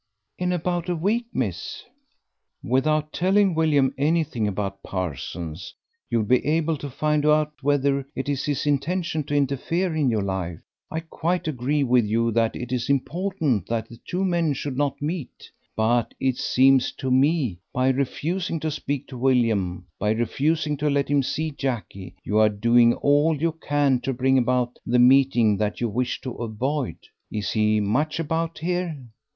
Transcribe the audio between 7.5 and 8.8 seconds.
whether it is his